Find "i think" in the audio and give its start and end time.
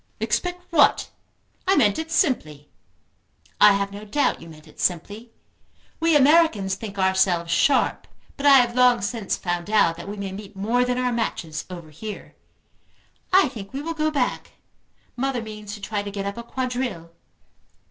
13.31-13.73